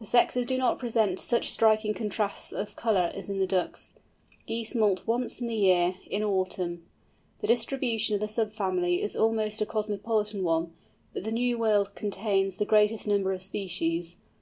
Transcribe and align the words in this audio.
The 0.00 0.04
sexes 0.04 0.44
do 0.44 0.58
not 0.58 0.78
present 0.78 1.18
such 1.18 1.48
striking 1.48 1.94
contrasts 1.94 2.52
of 2.52 2.76
colour 2.76 3.10
as 3.14 3.30
in 3.30 3.38
the 3.38 3.46
Ducks. 3.46 3.94
Geese 4.46 4.74
moult 4.74 5.06
once 5.06 5.40
in 5.40 5.46
the 5.46 5.54
year, 5.54 5.94
in 6.10 6.22
autumn. 6.22 6.84
The 7.40 7.46
distribution 7.46 8.14
of 8.14 8.20
the 8.20 8.28
sub 8.28 8.52
family 8.52 9.00
is 9.00 9.16
almost 9.16 9.62
a 9.62 9.64
cosmopolitan 9.64 10.44
one, 10.44 10.74
but 11.14 11.24
the 11.24 11.32
New 11.32 11.56
World 11.56 11.94
contains 11.94 12.56
the 12.56 12.66
greatest 12.66 13.06
number 13.06 13.32
of 13.32 13.40
species. 13.40 14.16